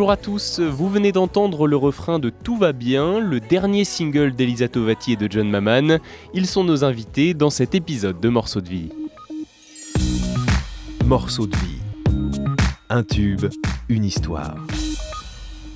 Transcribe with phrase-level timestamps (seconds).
[0.00, 4.32] Bonjour à tous, vous venez d'entendre le refrain de Tout va bien, le dernier single
[4.32, 5.98] d'Elisa Tovati et de John Maman.
[6.32, 8.88] Ils sont nos invités dans cet épisode de Morceaux de vie.
[11.04, 11.80] Morceaux de vie.
[12.88, 13.44] Un tube,
[13.90, 14.56] une histoire.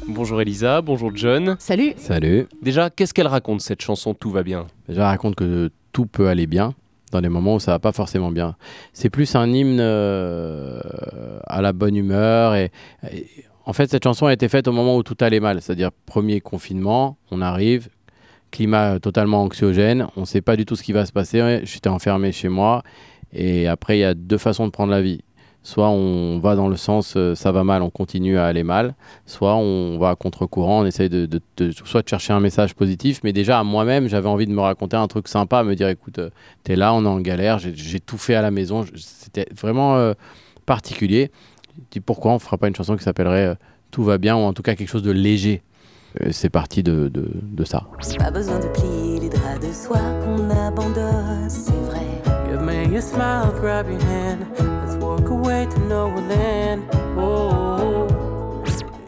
[0.08, 1.56] Bonjour Elisa, bonjour John.
[1.58, 2.46] Salut Salut.
[2.62, 4.68] Déjà, qu'est-ce qu'elle raconte cette chanson Tout va bien?
[4.88, 6.72] Déjà, elle raconte que tout peut aller bien
[7.12, 8.56] dans les moments où ça va pas forcément bien.
[8.94, 10.80] C'est plus un hymne euh,
[11.46, 12.72] à la bonne humeur et,
[13.12, 13.26] et
[13.66, 16.40] en fait, cette chanson a été faite au moment où tout allait mal, c'est-à-dire premier
[16.40, 17.88] confinement, on arrive,
[18.50, 21.88] climat totalement anxiogène, on ne sait pas du tout ce qui va se passer, j'étais
[21.88, 22.82] enfermé chez moi,
[23.32, 25.20] et après, il y a deux façons de prendre la vie.
[25.66, 28.94] Soit on va dans le sens euh, ça va mal, on continue à aller mal,
[29.24, 31.26] soit on va à contre-courant, on essaye de,
[31.86, 34.98] soit de chercher un message positif, mais déjà à moi-même, j'avais envie de me raconter
[34.98, 36.28] un truc sympa, me dire écoute, euh,
[36.64, 40.12] t'es là, on est en galère, j'ai- tout fait à la maison, c'était vraiment euh,
[40.66, 41.30] particulier.
[41.90, 43.54] Dis pourquoi on fera pas une chanson qui s'appellerait euh,
[43.90, 45.62] Tout va bien ou en tout cas quelque chose de léger.
[46.22, 47.84] Euh, C'est parti de, de- de ça.
[48.18, 52.00] Pas besoin de plier les draps de soie qu'on abandonne, c'est vrai.
[52.50, 54.40] Give me a smile, grab your hand.
[54.86, 56.82] Let's walk away to nowhere land.
[57.18, 58.06] Oh.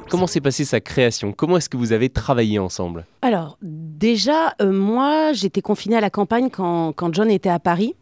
[0.08, 1.32] Comment s'est passée sa création?
[1.32, 3.04] Comment est-ce que vous avez travaillé ensemble?
[3.22, 7.94] Alors, déjà, euh, moi, j'étais confinée à la campagne quand, quand John était à Paris.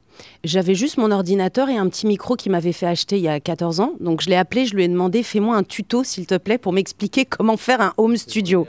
[0.44, 3.40] J'avais juste mon ordinateur et un petit micro qu'il m'avait fait acheter il y a
[3.40, 3.94] 14 ans.
[4.00, 6.72] Donc, je l'ai appelé, je lui ai demandé fais-moi un tuto, s'il te plaît, pour
[6.72, 8.66] m'expliquer comment faire un home studio.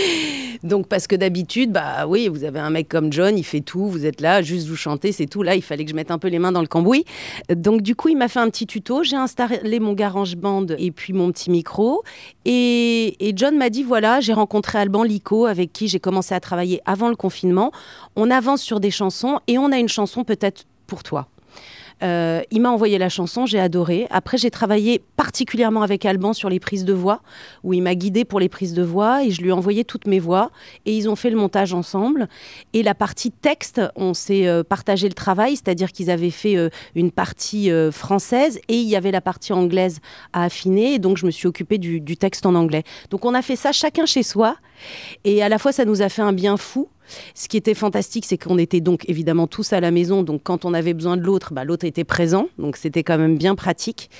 [0.62, 3.86] Donc, parce que d'habitude, bah oui, vous avez un mec comme John, il fait tout,
[3.86, 5.42] vous êtes là, juste vous chantez, c'est tout.
[5.42, 7.04] Là, il fallait que je mette un peu les mains dans le cambouis.
[7.54, 9.02] Donc, du coup, il m'a fait un petit tuto.
[9.02, 12.02] J'ai installé mon GarageBand et puis mon petit micro.
[12.44, 16.40] Et, et John m'a dit voilà, j'ai rencontré Alban Lico, avec qui j'ai commencé à
[16.40, 17.72] travailler avant le confinement.
[18.16, 21.28] On avance sur des chansons et on a une chanson peut-être pour toi.
[22.02, 24.06] Euh, il m'a envoyé la chanson, j'ai adoré.
[24.10, 27.22] Après, j'ai travaillé particulièrement avec Alban sur les prises de voix,
[27.64, 30.06] où il m'a guidé pour les prises de voix et je lui ai envoyé toutes
[30.06, 30.50] mes voix.
[30.84, 32.28] Et ils ont fait le montage ensemble.
[32.72, 36.68] Et la partie texte, on s'est euh, partagé le travail, c'est-à-dire qu'ils avaient fait euh,
[36.94, 40.00] une partie française et il y avait la partie anglaise
[40.32, 40.94] à affiner.
[40.94, 42.82] Et donc, je me suis occupée du texte en anglais.
[43.10, 44.56] Donc, on a fait ça chacun chez soi.
[45.24, 46.88] Et à la fois, ça nous a fait un bien fou.
[47.34, 50.22] Ce qui était fantastique, c'est qu'on était donc évidemment tous à la maison.
[50.22, 52.48] Donc, quand on avait besoin de l'autre, bah, l'autre était présent.
[52.58, 54.10] Donc, c'était quand même bien pratique.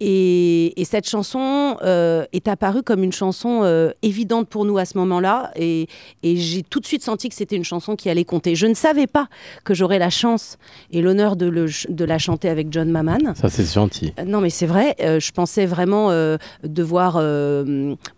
[0.00, 4.84] Et, et cette chanson euh, est apparue comme une chanson euh, évidente pour nous à
[4.84, 5.50] ce moment-là.
[5.56, 5.86] Et,
[6.22, 8.54] et j'ai tout de suite senti que c'était une chanson qui allait compter.
[8.56, 9.28] Je ne savais pas
[9.64, 10.58] que j'aurais la chance
[10.90, 13.34] et l'honneur de, le- de la chanter avec John Maman.
[13.34, 14.12] Ça, c'est gentil.
[14.18, 14.94] Euh, Non, mais c'est vrai.
[14.98, 16.10] je pensais vraiment
[16.62, 17.14] devoir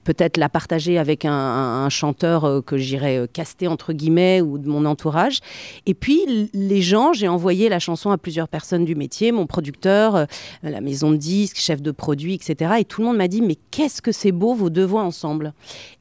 [0.04, 4.84] peut-être la partager avec un, un- un chanteur que j'irais caster entre ou de mon
[4.84, 5.38] entourage.
[5.86, 10.16] Et puis les gens, j'ai envoyé la chanson à plusieurs personnes du métier, mon producteur,
[10.16, 10.26] euh,
[10.62, 12.74] la maison de disques, chef de produit, etc.
[12.78, 15.52] Et tout le monde m'a dit mais qu'est-ce que c'est beau vos deux voix ensemble.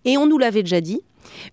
[0.06, 1.02] Et on nous l'avait déjà dit.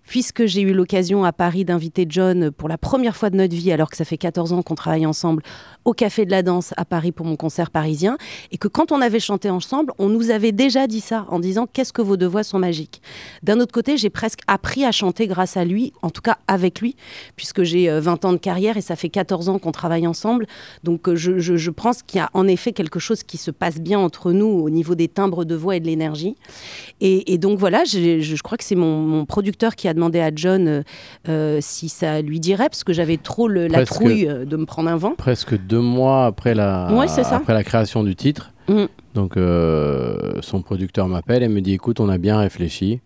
[0.07, 3.73] Puisque j'ai eu l'occasion à Paris d'inviter John pour la première fois de notre vie,
[3.73, 5.43] alors que ça fait 14 ans qu'on travaille ensemble,
[5.85, 8.17] au Café de la Danse à Paris pour mon concert parisien,
[8.53, 11.67] et que quand on avait chanté ensemble, on nous avait déjà dit ça en disant
[11.71, 13.03] qu'est-ce que vos deux voix sont magiques.
[13.43, 16.81] D'un autre côté, j'ai presque appris à chanter grâce à lui, en tout cas avec
[16.81, 16.97] lui,
[17.37, 20.47] puisque j'ai euh, 20 ans de carrière et ça fait 14 ans qu'on travaille ensemble.
[20.85, 23.51] Donc euh, je, je- je pense qu'il y a en effet quelque chose qui se
[23.51, 26.37] passe bien entre nous au niveau des timbres de voix et de l'énergie.
[27.01, 30.21] Et, et donc voilà, je, je crois que c'est mon, mon producteur qui a demandé
[30.21, 30.83] à John euh,
[31.29, 33.93] euh, si ça lui dirait, parce que j'avais trop le- la Presque.
[33.95, 35.15] trouille euh, de me prendre un vent.
[35.17, 38.51] Presque deux mois après la, Ouais, après la création du titre.
[38.69, 38.85] Mm.
[39.15, 43.01] Donc, euh, son producteur m'appelle et me dit écoute, on a bien réfléchi.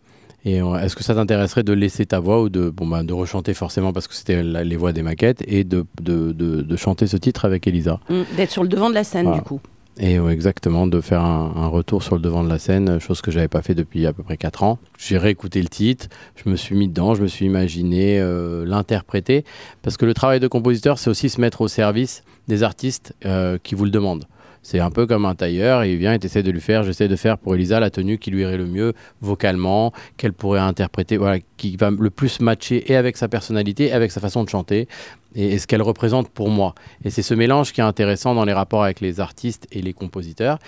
[0.45, 3.13] Et on- est-ce que ça t'intéresserait de laisser ta voix ou de, bon, bah, de
[3.13, 7.07] rechanter forcément parce que c'était les voix des maquettes et de, de, de- de chanter
[7.07, 7.99] ce titre avec Elisa?
[8.09, 9.39] Mm, D'être sur le devant de la scène, Voilà.
[9.41, 9.61] du coup.
[10.01, 13.33] Et exactement, de faire un, un retour sur le devant de la scène, chose que
[13.33, 14.79] j'avais pas fait depuis à peu près 4 ans.
[14.97, 19.45] J'ai réécouté le titre, je me suis mis dedans, je me suis imaginé euh, l'interpréter,
[19.83, 23.59] parce que le travail de compositeur, c'est aussi se mettre au service des artistes euh,
[23.61, 24.27] qui vous le demandent.
[24.71, 27.17] C'est un peu comme un tailleur, il vient et essaie de lui faire, j'essaie de
[27.17, 28.93] faire pour Elisa la tenue qui lui irait le mieux
[29.23, 34.13] vocalement, qu'elle pourrait interpréter, voilà, qui va le plus matcher et avec sa personnalité, avec
[34.13, 34.87] sa façon de chanter,
[35.35, 36.75] et, et ce qu'elle représente pour moi.
[37.03, 39.95] Et c'est ce mélange qui est intéressant dans les rapports avec les artistes et les
[39.95, 40.59] compositeurs.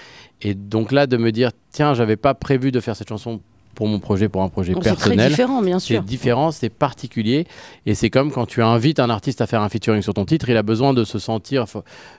[0.41, 3.43] Et donc là, de me dire, tiens, j'avais pas prévu de faire cette chanson
[3.81, 5.31] pour mon projet, pour un projet Donc, C'est personnel.
[5.31, 6.03] différent, bien C'est sûr.
[6.03, 7.47] différent, c'est particulier.
[7.87, 10.51] Et c'est comme quand tu invites un artiste à faire un featuring sur ton titre,
[10.51, 11.65] il a besoin de se sentir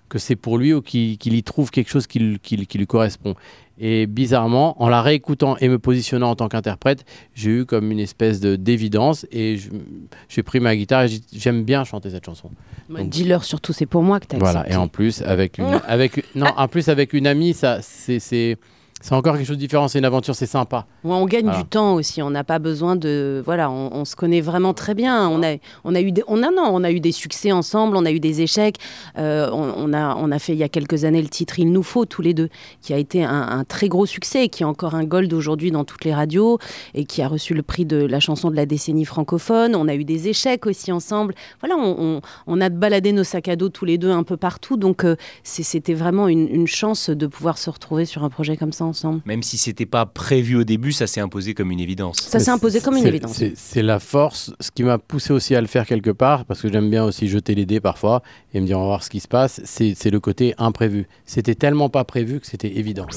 [0.10, 3.36] que c'est pour lui ou qu'il y trouve quelque chose qui, lui correspond.
[3.78, 7.06] Et bizarrement, en la réécoutant et me positionnant en tant qu'interprète,
[7.36, 9.60] j'ai eu comme une espèce de d'évidence et
[10.30, 12.50] j'ai pris ma guitare et j'aime bien chanter cette chanson.
[12.90, 14.68] Moi, Dis-leur surtout, c'est pour moi que tu as Voilà.
[14.68, 18.58] Et en plus avec une, avec non, en plus avec une amie, ça c'est
[19.02, 19.88] c'est encore quelque chose de différent.
[19.88, 20.86] C'est une aventure, c'est sympa.
[21.04, 21.60] Ouais, on gagne Voilà.
[21.62, 22.22] du temps aussi.
[22.22, 23.42] On n'a pas besoin de.
[23.46, 25.28] Voilà, on, on se connaît vraiment très bien.
[25.30, 27.98] On a, on a eu, des, on a non, on a eu des succès ensemble.
[27.98, 28.78] On a eu des échecs.
[29.18, 31.72] Euh, on, on a, on a fait il y a quelques années le titre "Il
[31.72, 32.50] nous faut" tous les deux,
[32.82, 35.84] qui a été un, un très gros succès, qui est encore un gold aujourd'hui dans
[35.84, 36.60] toutes les radios
[36.94, 39.76] et qui a reçu le prix de la chanson de la décennie francophone.
[39.76, 41.34] On a eu des échecs aussi ensemble.
[41.62, 44.78] Voilà, on, a baladé nos sacs à dos tous les deux un peu partout.
[44.78, 48.72] Donc euh, c'était vraiment une, une chance de pouvoir se retrouver sur un projet comme
[48.72, 49.22] ça ensemble.
[49.26, 52.18] Même si c'était pas prévu au début, ça s'est imposé comme une évidence.
[52.18, 53.44] Ça s'est imposé comme une C'est- évidence.
[53.56, 56.72] c'est- la force, ce qui m'a poussé aussi à le faire quelque part, parce que
[56.72, 58.22] j'aime bien aussi jeter les dés parfois
[58.54, 59.60] et me dire on va voir ce qui se passe.
[59.66, 61.08] C'est c'est le côté imprévu.
[61.26, 63.08] C'était tellement pas prévu que c'était évident.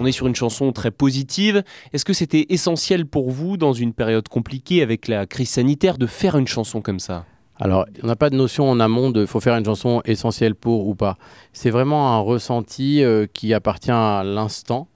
[0.00, 1.62] On est sur une chanson très positive.
[1.92, 6.06] Est-ce que c'était essentiel pour vous, dans une période compliquée avec la crise sanitaire, de
[6.06, 7.26] faire une chanson comme ça?
[7.58, 10.88] Alors, on n'a pas de notion en amont de faut faire une chanson essentielle pour
[10.88, 11.18] ou pas.
[11.52, 14.88] C'est vraiment un ressenti euh, qui appartient à l'instant.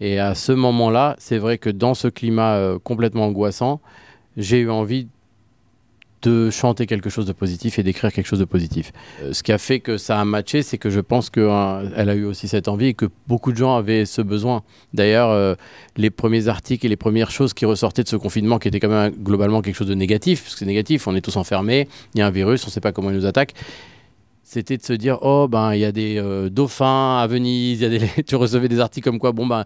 [0.00, 3.80] Et à ce moment-là, c'est vrai que dans ce climat euh, complètement angoissant,
[4.36, 5.08] j'ai eu envie
[6.22, 8.92] de chanter quelque chose de positif et d'écrire quelque chose de positif.
[9.22, 12.14] Euh, ce qui a fait que ça a matché, c'est que je pense qu'elle a
[12.14, 14.62] eu aussi cette envie et que beaucoup de gens avaient ce besoin.
[14.94, 15.54] D'ailleurs, euh,
[15.96, 18.88] les premiers articles et les premières choses qui ressortaient de ce confinement, qui était quand
[18.88, 22.18] même globalement quelque chose de négatif, parce que c'est négatif, on est tous enfermés, il
[22.18, 23.54] y a un virus, on ne sait pas comment il nous attaque.
[24.44, 27.84] C'était de se dire, oh, ben, il y a des euh, dauphins à Venise, y
[27.86, 28.00] a des...
[28.26, 29.64] tu recevais des articles comme quoi, bon, ben,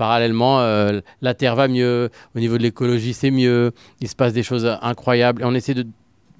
[0.00, 4.32] parallèlement, euh, la Terre va mieux, au niveau de l'écologie, c'est mieux, il se passe
[4.32, 5.42] des choses incroyables.
[5.44, 5.84] On essaie de.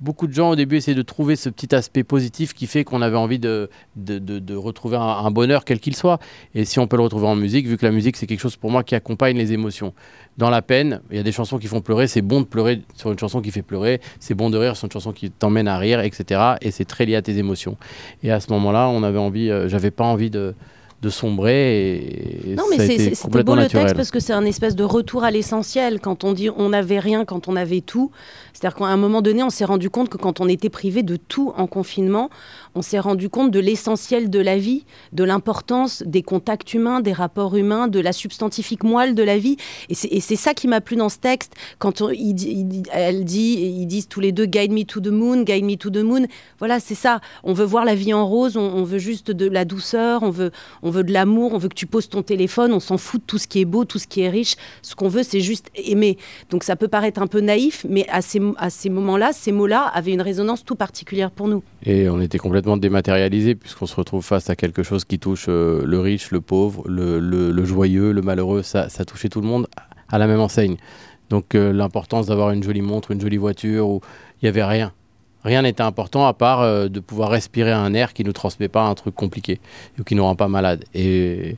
[0.01, 3.03] Beaucoup de gens au début essaient de trouver ce petit aspect positif qui fait qu'on
[3.03, 6.19] avait envie de, de, de- retrouver un, un bonheur quel qu'il soit.
[6.55, 8.57] Et si on peut le retrouver en musique, vu que la musique c'est quelque chose
[8.57, 9.93] pour moi qui accompagne les émotions.
[10.39, 12.81] Dans la peine, il y a des chansons qui font pleurer, c'est bon de pleurer
[12.97, 15.69] sur une chanson qui fait pleurer, c'est bon de rire sur une chanson qui t'emmène
[15.69, 16.55] à rire, etc.
[16.63, 17.77] Et c'est très lié à tes émotions.
[18.23, 20.55] Et à ce moment-là, on avait envie, euh, j'avais pas envie de,
[21.03, 24.77] de sombrer et, et Non, mais c'est- beau le texte parce que c'est un espèce
[24.77, 25.99] de retour à l'essentiel.
[26.01, 28.11] Quand on dit on n'avait rien, quand on avait tout.
[28.53, 31.17] C'est-à-dire qu'à un moment donné, on s'est rendu compte que quand on était privé de
[31.17, 32.29] tout en confinement,
[32.75, 37.13] on s'est rendu compte de l'essentiel de la vie, de l'importance des contacts humains, des
[37.15, 39.57] rapports humains, de la substantifique moelle de la vie.
[39.89, 41.55] Et c'est ça qui m'a plu dans ce texte.
[41.79, 44.83] Quand on- il dit- il dit- elle dit, ils disent tous les deux Guide me
[44.85, 46.27] to the moon, guide me to the moon.
[46.59, 47.21] Voilà, c'est ça.
[47.43, 50.31] On veut voir la vie en rose, on, on veut juste de la douceur, on
[50.31, 50.51] veut,
[50.83, 53.27] on veut de l'amour, on veut que tu poses ton téléphone, on s'en fout de
[53.27, 54.57] tout ce qui est beau, tout ce qui est riche.
[54.83, 56.19] Ce qu'on veut, c'est juste aimer.
[56.51, 58.41] Donc ça peut paraître un peu naïf, mais à ces,
[58.91, 61.63] moments-là, ces mots-là avaient une résonance tout particulière pour nous.
[61.85, 65.83] Et on était complètement dématérialisé puisqu'on se retrouve face à quelque chose qui touche euh,
[65.85, 68.63] le riche, le pauvre, le, joyeux, le malheureux.
[68.63, 69.67] Ça, ça touchait tout le monde
[70.09, 70.77] à la même enseigne.
[71.31, 74.01] Donc euh, l'importance d'avoir une jolie montre, une jolie voiture, où
[74.43, 74.93] il n'y avait rien.
[75.45, 78.69] Rien n'était important à part euh, de pouvoir respirer un air qui ne nous transmet
[78.69, 79.59] pas un truc compliqué
[79.99, 80.85] ou qui ne nous rend pas malade.
[80.95, 81.57] Et,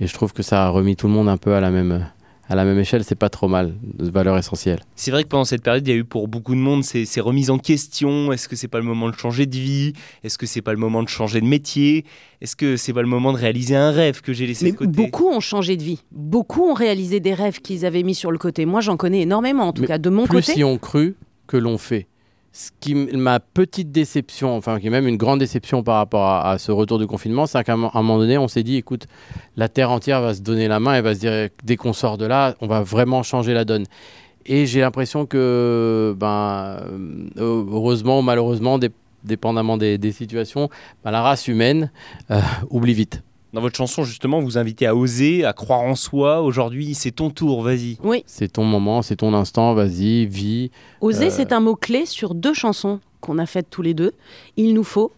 [0.00, 2.08] et je trouve que ça a remis tout le monde un peu à la même,
[2.48, 3.02] à la même échelle.
[3.02, 4.78] C'est pas trop mal, de valeur essentielle.
[4.94, 7.04] C'est vrai que pendant cette période, il y a eu pour beaucoup de monde ces,
[7.04, 8.32] ces remises en question.
[8.32, 9.92] Est-ce que c'est pas le moment de changer de vie?
[10.22, 12.04] Est-ce que c'est pas le moment de changer de métier?
[12.40, 14.76] Est-ce que c'est pas le moment de réaliser un rêve que j'ai laissé Mais de
[14.76, 14.90] côté?
[14.92, 16.00] beaucoup ont changé de vie.
[16.12, 18.66] Beaucoup ont réalisé des rêves qu'ils avaient mis sur le côté.
[18.66, 20.60] Moi, j'en connais énormément, en tout Mais cas de mon plus côté.
[20.60, 21.16] y ont cru
[21.48, 22.06] que l'on fait.
[22.56, 26.56] Ce qui ma petite déception, enfin qui est même une grande déception par rapport à,
[26.58, 29.08] ce retour du confinement, c'est qu'à un moment donné, on s'est dit, écoute,
[29.56, 32.16] la terre entière va se donner la main et va se dire, dès qu'on sort
[32.16, 33.86] de là, on va vraiment changer la donne.
[34.46, 36.78] Et j'ai l'impression que, ben,
[37.38, 38.92] euh, heureusement ou malheureusement, dé-
[39.24, 40.70] dépendamment des, des situations,
[41.02, 41.90] ben, la race humaine
[42.30, 43.24] euh, oublie vite.
[43.54, 46.42] Dans votre chanson, justement, vous invitez à oser, à croire en soi.
[46.42, 47.98] Aujourd'hui, c'est ton tour, vas-y.
[48.02, 50.72] Oui, C'est ton moment, c'est ton instant, vas-y, vis.
[51.00, 54.10] oser, Euh, c'est un mot-clé sur deux chansons qu'on a faites tous les deux.
[54.56, 55.12] Il nous faut,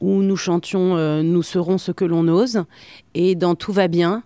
[0.00, 2.62] où nous chantions euh, Nous serons ce que l'on ose.
[3.14, 4.22] Et dans Tout va bien,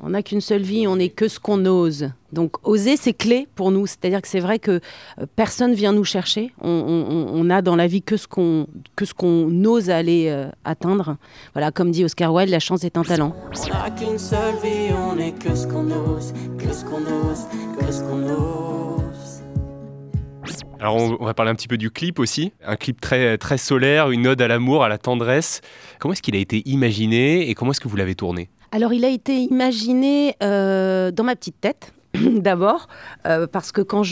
[0.00, 2.10] on n'a qu'une seule vie, on n'est que ce qu'on ose.
[2.32, 3.86] Donc oser, c'est clé pour nous.
[3.86, 4.72] C'est-à-dire que c'est vrai que
[5.20, 6.52] euh, personne vient nous chercher.
[6.60, 10.26] On, on- on a dans la vie que ce qu'on que ce qu'on ose aller
[10.28, 11.16] euh, atteindre.
[11.54, 13.34] Voilà, comme dit Oscar Wilde, la chance est un talent.
[13.54, 17.46] On n'a qu'une seule vie, on est que ce qu'on ose, que ce qu'on ose,
[17.78, 19.42] que ce qu'on ose.
[20.80, 22.52] Alors, on, on va parler un petit peu du clip aussi.
[22.64, 25.60] Un clip très, très solaire, une ode à l'amour, à la tendresse.
[25.98, 28.48] Comment est-ce qu'il a été imaginé et comment est-ce que vous l'avez tourné?
[28.70, 31.92] Alors, il a été imaginé euh, dans ma petite tête.
[32.36, 32.88] D'abord,
[33.26, 34.02] euh, parce que quand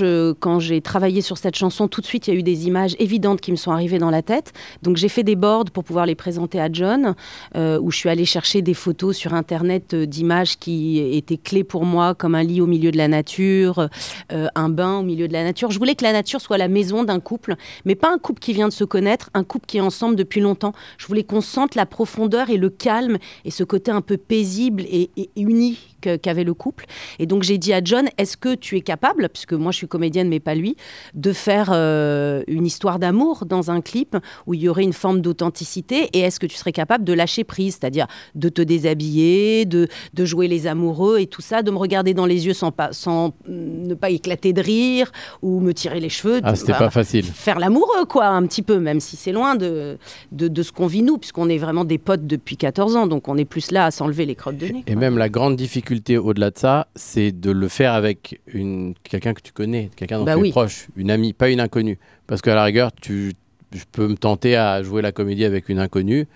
[0.41, 2.97] quand j'ai travaillé sur cette chanson, tout de suite il y a eu des images
[2.99, 4.53] évidentes qui me sont arrivées dans la tête.
[4.83, 7.15] Donc j'ai fait des boards pour pouvoir les présenter à John,
[7.57, 11.65] euh, où je suis allée chercher des photos sur internet euh, d'images qui étaient clés
[11.65, 13.89] pour moi, comme un lit au milieu de la nature,
[14.31, 15.71] un bain au milieu de la nature.
[15.71, 18.53] Je voulais que la nature soit la maison d'un couple, mais pas un couple qui
[18.53, 20.73] vient de se connaître, un couple qui est ensemble depuis longtemps.
[20.99, 24.83] Je voulais qu'on sente la profondeur et le calme et ce côté un peu paisible
[24.83, 25.79] et, uni
[26.15, 26.87] qu'avait le couple.
[27.19, 29.89] Et donc j'ai dit à John, est-ce que tu es capable, puisque moi je suis
[29.89, 30.77] comédienne mais pas lui,
[31.15, 35.21] de faire euh, une histoire d'amour dans un clip où il y aurait une forme
[35.21, 36.09] d'authenticité?
[36.13, 40.25] Et est-ce que tu serais capable de lâcher prise, c'est-à-dire de te déshabiller, de, de
[40.25, 43.35] jouer les amoureux et tout ça, de me regarder dans les yeux sans, pas, sans
[43.49, 46.41] ne pas éclater de rire ou me tirer les cheveux?
[46.43, 47.25] Ah, c'était voilà pas facile.
[47.25, 49.99] faire l'amoureux, quoi, un petit peu, même si c'est loin de,
[50.33, 53.29] de, de ce qu'on vit nous, puisqu'on est vraiment des potes depuis 14 ans, donc
[53.29, 54.85] on est plus là à s'enlever les crottes de nez.
[54.87, 55.01] Et quoi.
[55.01, 59.43] même la grande difficulté au-delà de ça, c'est de le faire avec une quelqu'un que
[59.43, 60.49] tu connais, quelqu'un dont Bah tu oui.
[60.49, 61.99] es proche, une amie, pas une inconnue.
[62.27, 63.33] Parce qu'à la rigueur, tu,
[63.73, 66.27] je peux me tenter à jouer la comédie avec une inconnue.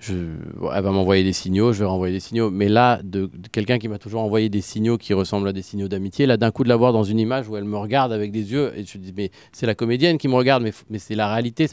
[0.00, 2.50] Je, elle va m'envoyer des signaux, je vais renvoyer des signaux.
[2.50, 5.60] Mais là, de, de quelqu'un qui m'a toujours envoyé des signaux qui ressemblent à des
[5.60, 8.10] signaux d'amitié, là, d'un coup, de la voir dans une image où elle me regarde
[8.10, 10.72] avec des yeux, et je me dis, mais c'est la comédienne qui me regarde, mais,
[10.88, 11.66] mais c'est la réalité.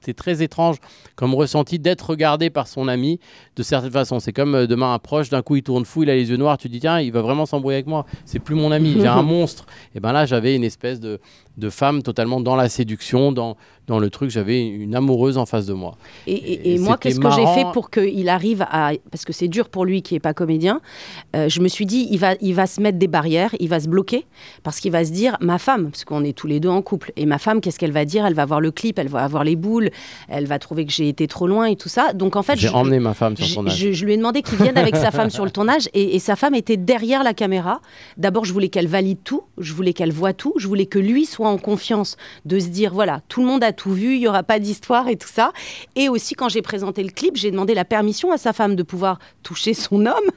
[0.00, 0.76] C'est très étrange
[1.14, 3.20] comme ressenti d'être regardé par son ami
[3.56, 4.18] de certaine façon.
[4.18, 6.38] C'est comme euh, demain un proche, d'un coup, il tourne fou, il a les yeux
[6.38, 8.06] noirs, tu te dis, tiens, il va vraiment s'embrouiller avec moi.
[8.24, 9.66] C'est plus mon ami, j'ai un monstre.
[9.94, 11.20] Et ben là, j'avais une espèce de,
[11.56, 13.56] de femme totalement dans la séduction, dans,
[13.86, 15.96] dans le truc, j'avais une amoureuse en face de moi.
[16.26, 18.92] Et, et- et Et moi, qu'est-ce que j'ai fait pour qu'il arrive à...
[19.10, 20.80] Parce que c'est dur pour lui qui n'est pas comédien.
[21.36, 23.78] euh, je me suis dit, il va, il va se mettre des barrières, il va
[23.78, 24.26] se bloquer,
[24.62, 27.12] parce qu'il va se dire, ma femme, parce qu'on est tous les deux en couple,
[27.16, 28.26] et ma femme, qu'est-ce qu'elle va dire?
[28.26, 29.90] Elle va voir le clip, elle va avoir les boules,
[30.28, 32.12] elle va trouver que j'ai été trop loin et tout ça.
[32.14, 33.76] Donc en fait, J'ai je- emmené ma femme sur âge.
[33.76, 36.18] je- je lui ai demandé qu'il vienne avec sa femme sur le tournage et, et
[36.18, 37.80] sa femme était derrière la caméra.
[38.16, 41.26] D'abord, je voulais qu'elle valide tout, je voulais qu'elle voit tout, je voulais que lui
[41.26, 44.28] soit en confiance de se dire voilà, tout le monde a tout vu, il y
[44.28, 45.52] aura pas d'histoire et tout ça.
[45.96, 48.82] Et aussi, quand j'ai présenté le clip, j'ai demandé la permission à sa femme de
[48.82, 50.30] pouvoir toucher son homme.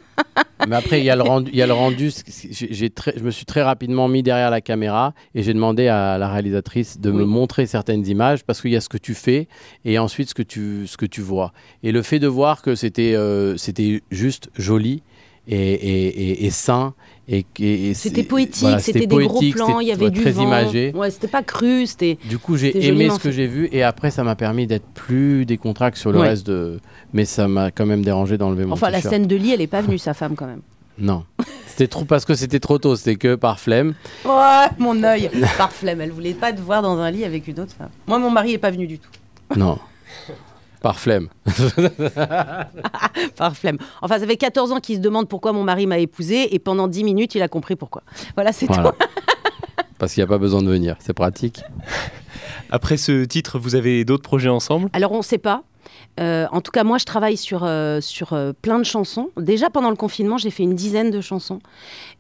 [0.68, 1.52] Mais après, il y a le rendu.
[1.54, 2.12] Il y a le rendu
[2.52, 6.18] j'ai- très- je me suis très rapidement mis derrière la caméra et j'ai demandé à
[6.18, 9.48] la réalisatrice de me montrer certaines images parce qu'il y a ce que tu fais
[9.86, 11.54] et ensuite ce que tu, ce que tu vois.
[11.84, 15.04] Et le fait de voir que c'était euh, c'était juste joli
[15.48, 16.94] et, et, et, sain.
[17.30, 20.32] Et, et- et C'était poétique, voilà, c'était des gros plans, il y avait du très
[20.32, 20.44] vent.
[20.44, 20.94] imagé.
[20.96, 22.18] Ouais, c'était pas cru, c'était.
[22.26, 25.46] Du coup, j'ai aimé ce que j'ai vu et après, ça m'a permis d'être plus
[25.46, 26.30] décontracté sur le Ouais.
[26.30, 26.80] reste de.
[27.14, 29.68] Mais ça m'a quand même dérangé d'enlever mon Enfin, la scène de lit, elle est
[29.68, 30.62] pas venue, sa femme, quand même.
[31.00, 31.26] Non.
[31.68, 32.96] C'était trop parce que c'était trop tôt.
[32.96, 33.94] C'était que par flemme.
[34.26, 35.30] Ouais, mon œil.
[35.58, 37.90] Par flemme, elle voulait pas te voir dans un lit avec une autre femme.
[38.08, 39.10] Moi, mon mari est pas venu du tout.
[39.56, 39.78] Non.
[40.82, 41.30] Par flemme.
[43.36, 43.78] Par flemme.
[44.02, 46.88] Enfin, ça fait 14 ans qu'il se demande pourquoi mon mari m'a épousée et pendant
[46.88, 48.04] 10 minutes, il a compris pourquoi.
[48.36, 48.92] Voilà, c'est Voilà.
[48.92, 48.98] tout.
[50.00, 50.96] Parce qu'il n'y a pas besoin de venir.
[51.00, 51.64] C'est pratique.
[52.70, 54.90] Après ce titre, vous avez d'autres projets ensemble?
[54.94, 55.64] Alors, on ne sait pas.
[56.20, 59.30] Euh, en tout cas, moi, je travaille sur, euh, sur euh, plein de chansons.
[59.38, 61.60] Déjà, pendant le confinement, j'ai fait une dizaine de chansons.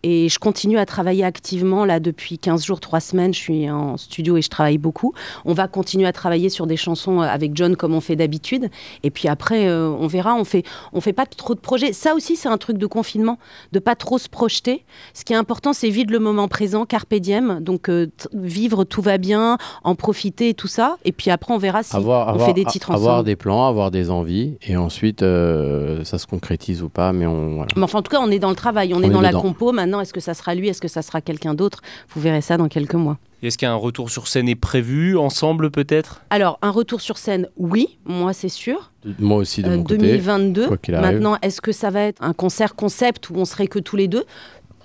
[0.03, 1.83] Et je continue à travailler activement.
[1.85, 5.13] Là, depuis 15 jours, 3 semaines, je suis en studio et je travaille beaucoup.
[5.45, 8.69] On va continuer à travailler sur des chansons avec John comme on fait d'habitude.
[9.03, 10.35] Et puis après, on verra.
[10.35, 11.93] On fait, on fait pas trop de projets.
[11.93, 13.39] Ça aussi, c'est un truc de confinement,
[13.71, 14.85] de pas trop se projeter.
[15.13, 17.59] Ce qui est important, c'est vivre le moment présent, carpe diem.
[17.61, 17.89] Donc,
[18.33, 20.97] vivre tout va bien, en profiter et tout ça.
[21.05, 23.25] Et puis après, on verra si avoir, on avoir- fait des titres avoir ensemble.
[23.25, 24.57] des plans, avoir des envies.
[24.67, 27.13] Et ensuite, euh, ça se concrétise ou pas.
[27.13, 27.55] Mais on.
[27.55, 27.71] Voilà.
[27.75, 29.21] Mais enfin, en tout cas, on est dans le travail, on, On est est dans
[29.21, 29.41] la dedans.
[29.41, 29.71] compo.
[29.71, 31.81] Maintenant, est-ce que ça sera lui, est-ce que ça sera quelqu'un d'autre?
[32.13, 33.17] Vous verrez ça dans quelques mois.
[33.43, 36.21] Est-ce qu'un retour sur scène est prévu ensemble peut-être?
[36.31, 38.91] Alors, un retour sur scène, oui, moi c'est sûr.
[39.19, 39.97] Moi aussi, de Euh, mon côté.
[39.97, 40.67] 2022.
[40.67, 41.11] quoi qu'il arrive.
[41.13, 44.07] Maintenant, est-ce que ça va être un concert concept où on serait que tous les
[44.07, 44.25] deux?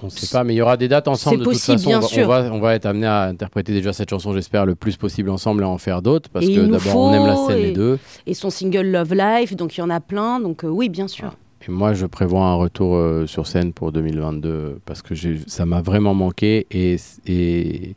[0.02, 1.38] On ne sait pas, mais il y aura des dates ensemble.
[1.38, 2.25] De toute façon, bien on va, sûr.
[2.25, 5.30] On va, on va être amené à interpréter déjà cette chanson, j'espère, le plus possible
[5.30, 6.28] ensemble et en faire d'autres.
[6.30, 7.99] Parce Et que d'abord, on aime la scène et- les deux.
[8.26, 10.40] Et son single Love Life, donc il y en a plein.
[10.40, 11.28] Donc euh, oui, bien sûr.
[11.32, 11.37] Ah.
[11.68, 15.14] Et moi, je prévois un retour euh, sur scène pour 2022 parce que
[15.47, 16.97] ça m'a vraiment manqué et,
[17.28, 17.94] et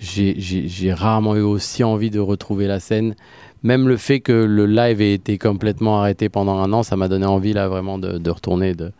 [0.00, 3.14] j'ai- rarement eu aussi envie de retrouver la scène.
[3.62, 7.08] Même le fait que le live ait été complètement arrêté pendant un an, ça m'a
[7.08, 8.90] donné envie là vraiment de, de retourner, de-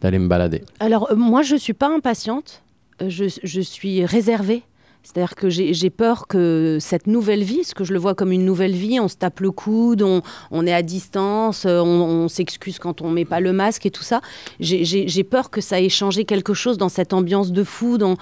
[0.00, 0.62] d'aller me balader.
[0.80, 2.62] Alors, euh, moi, je suis pas impatiente.
[3.02, 4.62] Euh, Je, je suis réservée.
[5.06, 8.44] C'est-à-dire que j'ai peur que cette nouvelle vie, ce que je le vois comme une
[8.44, 13.02] nouvelle vie, on se tape le coude, on, est à distance, euh, on, s'excuse quand
[13.02, 14.20] on met pas le masque et tout ça.
[14.58, 18.16] J'ai- peur que ça ait changé quelque chose dans cette ambiance de fou, dans,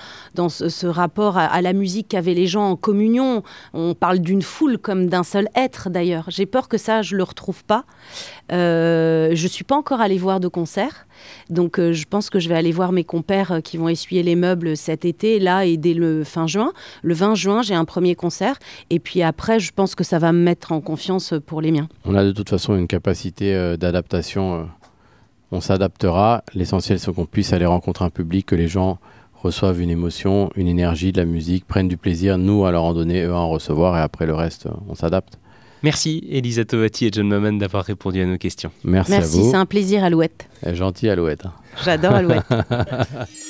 [0.51, 3.43] ce, rapport à, à la musique qu'avaient les gens en communion.
[3.73, 6.27] On parle d'une foule comme d'un seul être d'ailleurs.
[6.29, 7.87] J'ai peur que ça, je le retrouve pas.
[8.53, 11.07] Euh, je suis pas encore allée voir de concert,
[11.49, 14.23] donc euh, je pense que je vais aller voir mes compères euh, qui vont essuyer
[14.23, 16.74] les meubles cet été, là et dès le fin juin.
[17.03, 18.57] Le 20 juin, j'ai un premier concert,
[18.91, 21.89] et puis après, je pense que ça va me mettre en confiance pour les miens.
[22.05, 24.55] On a de toute façon une capacité euh, d'adaptation.
[24.55, 24.63] euh,
[25.53, 26.43] on s'adaptera.
[26.55, 28.99] L'essentiel, c'est qu'on puisse aller rencontrer un public, que les gens
[29.43, 32.95] reçoivent une émotion, une énergie, de la musique, prennent du plaisir, nous à leur en
[32.95, 35.39] donner, eux à en recevoir, et après le reste, euh, on s'adapte.
[35.83, 38.71] Merci Elisa Tovati et John Maman d'avoir répondu à nos questions.
[38.85, 39.51] Merci, Merci, à vous.
[39.51, 40.49] c'est un plaisir, Alouette.
[40.73, 41.45] Gentil Alouette.
[41.45, 41.53] hein.
[41.85, 42.47] J'adore Alouette.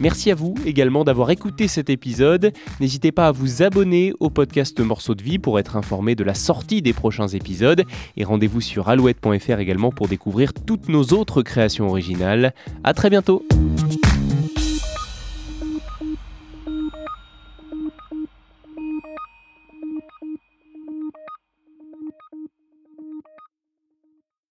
[0.00, 2.52] Merci à vous également d'avoir écouté cet épisode.
[2.80, 6.34] N'hésitez pas à vous abonner au podcast Morceaux de vie pour être informé de la
[6.34, 7.84] sortie des prochains épisodes.
[8.16, 12.54] Et rendez-vous sur alouette.fr également pour découvrir toutes nos autres créations originales.
[12.84, 13.44] À très bientôt!